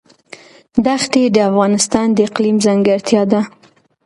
دښتې 0.85 1.23
د 1.35 1.37
افغانستان 1.49 2.07
د 2.13 2.17
اقلیم 2.27 2.57
ځانګړتیا 2.65 3.21
ده. 3.31 3.41